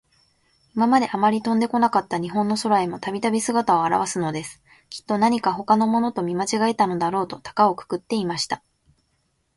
[0.75, 4.59] いままで、あまり飛んでこなかった日本の空へも、たびたび、すがたをあらわすのです。
[4.89, 8.63] きっと、なにかほかのものと、見まちがえたのだろうと、たかをくくっていました。